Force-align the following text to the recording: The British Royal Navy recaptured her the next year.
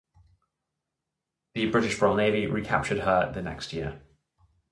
The 1.53 1.67
British 1.69 2.01
Royal 2.01 2.15
Navy 2.15 2.47
recaptured 2.47 3.01
her 3.01 3.31
the 3.31 3.43
next 3.43 3.71
year. 3.71 4.01